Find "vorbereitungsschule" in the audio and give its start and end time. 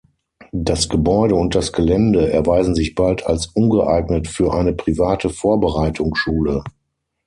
5.29-6.63